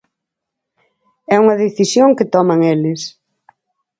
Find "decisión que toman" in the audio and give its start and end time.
1.65-2.59